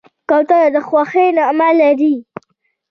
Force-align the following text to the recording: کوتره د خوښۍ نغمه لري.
کوتره 0.29 0.69
د 0.75 0.77
خوښۍ 0.87 1.27
نغمه 1.37 1.69
لري. 1.79 2.15